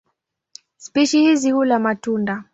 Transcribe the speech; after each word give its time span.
Spishi 0.77 1.21
hizi 1.21 1.51
hula 1.51 1.79
matunda. 1.79 2.43